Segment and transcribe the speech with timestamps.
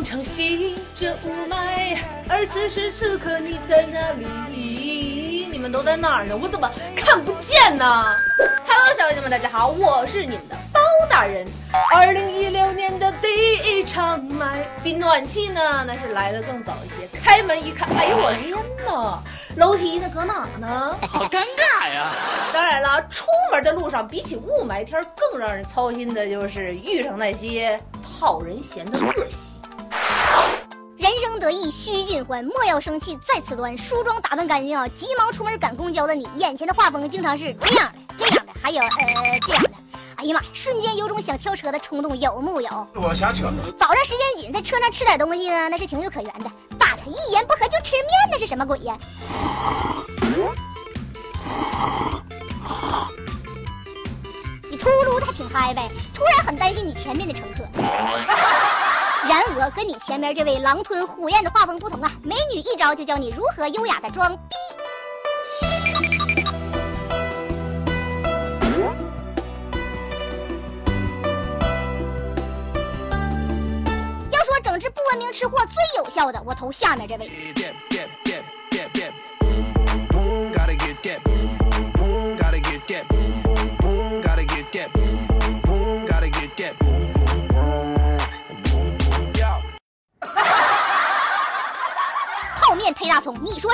[0.00, 4.00] 的雾霾，而此时此刻你在哪
[4.48, 5.46] 里？
[5.52, 6.34] 你们都在哪儿呢？
[6.34, 8.06] 我怎么看不见呢
[8.66, 11.46] ？Hello，小姐姐们，大家好，我是你们的包大人。
[11.92, 17.06] 二零一六年的第一场霾，比暖气呢那是来的更早一些。
[17.22, 19.22] 开门一看，哎呦我天哪！
[19.56, 20.10] 楼梯呢？
[20.14, 20.96] 搁哪呢？
[21.02, 22.10] 好尴尬呀！
[22.54, 27.78] 当然了，出门的路上比起雾霾天更让人操心的就是遇上那些
[28.18, 29.59] 讨人嫌的恶习。
[31.20, 33.76] 人生得意须尽欢，莫要生气在此端。
[33.76, 39.70] 梳妆打扮干净啊，急忙出门赶公交的你，眼前的画风经常是这样的、这样的，还有呃这样的。
[40.16, 40.46] 哎呀妈呀！
[40.54, 42.86] 瞬间有种想跳车的冲动，有木有？
[42.94, 43.52] 我下车。
[43.78, 46.50] 早上时间紧，在车上吃点东西呢，那是情有可原的。
[47.06, 48.96] 一言不合就吃面，那是什么鬼呀？
[54.70, 57.64] 你秃噜的还挺嗨呗，突然很担心你前面的乘客。
[59.30, 64.56] 然而跟你前面这位狼吞虎咽的画风不同啊，美女一招就教你如何优雅的装逼。
[74.32, 77.30] 要说整治不文明吃货最有效的，我投下面这位。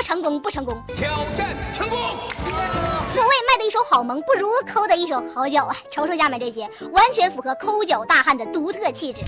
[0.07, 0.81] 成功不成功？
[0.95, 1.99] 挑战成功。
[1.99, 5.75] 所谓卖的一手好萌，不如抠的一手好脚啊！
[5.91, 6.61] 瞅瞅下面这些，
[6.93, 9.21] 完全符合抠脚大汉的独特气质。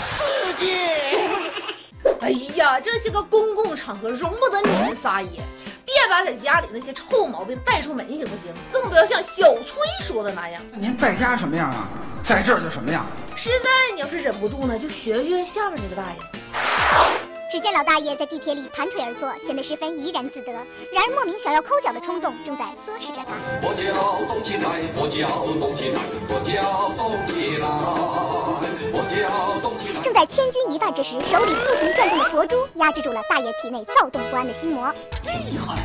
[0.00, 0.74] 刺激！
[2.22, 5.46] 哎呀，这些个公共场合容不得你们撒野，
[5.92, 8.52] 别把在家里那些臭毛病带出门，行不行？
[8.72, 10.62] 更不要像小崔说的那样。
[10.72, 11.88] 您在家什么样啊？
[12.22, 13.04] 在这儿就什么样。
[13.36, 16.18] 实在你要是忍不住呢，就学学下面这个大爷。
[17.50, 20.52] 只见老大爷在地铁里盘腿而坐，显得十分怡然自得。
[20.52, 20.64] 然
[21.06, 23.34] 而莫名想要抠脚的冲动正在唆使着他。
[23.60, 28.51] 跺脚动起来，跺脚动起来，跺脚动起来，跺脚动起来。
[30.02, 34.92] 正在千钧一发之时，手里不停转动的佛珠压制住了大爷体内躁动不安的心魔。
[35.24, 35.76] 厉害！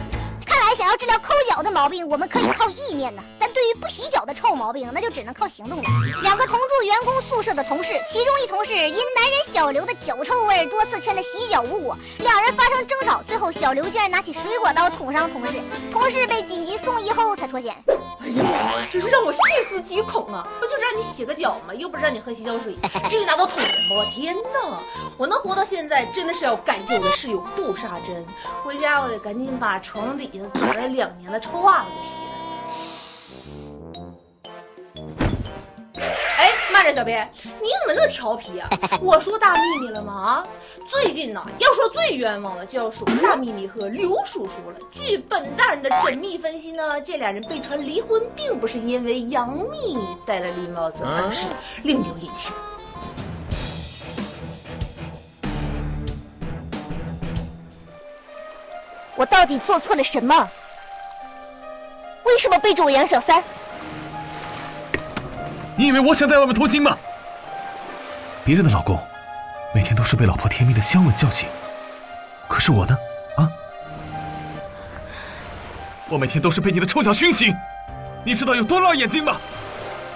[0.46, 3.22] 看来想要治疗抠脚的毛病，我们可以靠意念呢。
[3.72, 5.90] 于不洗脚的臭毛病，那就只能靠行动了。
[6.22, 15.60] 两个同住员工宿舍的同事，其中一同事因男人小刘的脚臭味，多次劝他洗脚无果，两人发生争吵，最后小刘竟然拿起水果刀捅伤同事，
[15.92, 17.76] 同事被紧急送医后才脱险。
[18.20, 19.40] 哎呀妈，真是让我细
[19.70, 20.46] 思极恐啊！
[20.60, 21.74] 不就是让你洗个脚吗？
[21.74, 22.76] 又不是让你喝洗脚水，
[23.10, 24.04] 至于拿刀捅人不？
[24.12, 24.82] 天哪！
[25.18, 28.26] 我能活到现在，真的是要感谢我的室友布纱针。
[28.64, 30.60] 回家我得赶紧把床底下。
[30.60, 32.37] 攒了两年的臭袜子给洗了。
[36.88, 38.70] 着，小编，你怎么那么调皮啊？
[39.02, 40.14] 我说大秘密了吗？
[40.14, 40.44] 啊，
[40.90, 44.78] 最近呢，要说最冤枉的，就要数大秘密和刘叔叔了。
[44.92, 51.48] 据本大人的缜密分析呢，这俩人被传离婚，并不是因为杨幂戴了绿帽子，而是
[51.84, 52.56] 另有隐情。
[59.16, 60.50] 我到底做错了什么？
[62.24, 63.44] 为什么背着我养小三？
[65.78, 66.98] 你以为我想在外面偷腥吗？
[68.44, 69.00] 别人的老公
[69.76, 71.48] 每天都是被老婆甜蜜的香吻叫醒，
[72.48, 72.98] 可是我呢？
[73.36, 73.48] 啊？
[76.10, 77.54] 我每天都是被你的臭脚熏醒，
[78.24, 79.38] 你知道有多辣眼睛吗？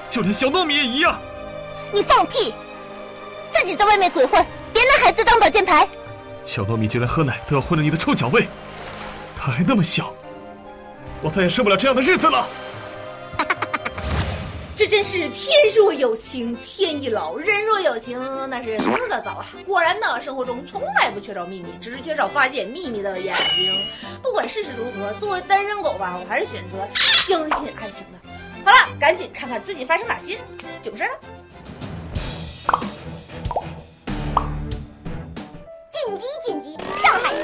[0.10, 1.20] 就连小糯米也一样。
[1.94, 2.56] 你放屁！
[3.52, 4.44] 自己在外面鬼混，
[4.74, 5.88] 别拿孩子当挡箭牌。
[6.44, 8.48] 小糯米就连喝奶都要混了你的臭脚味。
[9.38, 10.12] 他还那么小，
[11.22, 12.48] 我再也受不了这样的日子了。
[14.82, 18.20] 这真是天若有情天亦老，人若有情
[18.50, 19.46] 那是死的早啊！
[19.64, 23.86] 果然呢，生活中从来不缺少秘密，只是缺少发现秘密的眼睛。
[24.24, 26.80] 不管事实如何，作为单身狗吧，我还是选择
[27.28, 28.18] 相信爱情的。
[28.66, 30.40] 好了，赶紧看看最近发生哪些
[30.82, 31.12] 囧事了。
[35.92, 36.76] 紧急紧急！
[36.98, 37.36] 上海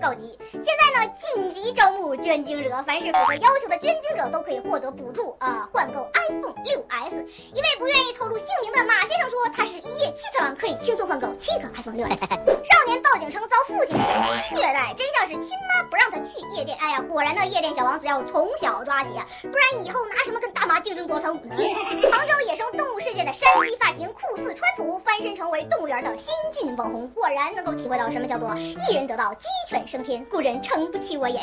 [0.00, 7.14] 告急，现在呢紧急招募捐精者，凡是符合要求的捐精者都可以获得补助啊，换购 iPhone 六 S。
[7.54, 12.20] 一位不愿意透露姓名的马先生说，他是一夜七次郎，可以轻松换购七个 iPhone 六 S。
[12.20, 16.76] 少年报警称遭父亲前妻虐待，真相是亲妈不让他去夜店。
[16.80, 21.56] 哎呀，果然呢，夜店小王子要从小抓起啊，不然以后拿什么跟大妈竞争广场舞呢？
[22.12, 31.40] 杭州野生动物世界的山鸡发型酷似川普，翻身成为动物园的新晋网红，果然能够体会到什么叫做一人得道鸡犬升天，故人诚不欺我也。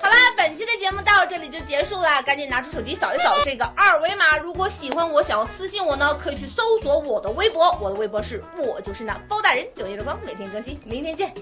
[0.00, 0.44] 好啦，本。
[0.44, 4.36] 本期的节目到这里就结束了，赶紧拿出手机扫一扫这个二维码。
[4.36, 11.34] 如果喜欢我，想要私信我呢，可以去搜索我的微博，我的微博是我就是那包大人九月的光，每天更新，明天见。